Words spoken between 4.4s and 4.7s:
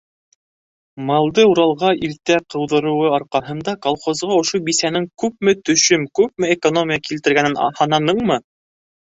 ошо